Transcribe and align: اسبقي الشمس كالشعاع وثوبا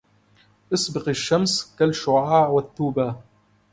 اسبقي 0.73 1.11
الشمس 1.11 1.75
كالشعاع 1.79 2.47
وثوبا 2.49 3.21